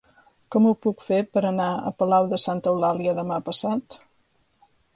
[0.53, 4.01] Com ho puc fer per anar a Palau de Santa Eulàlia demà passat?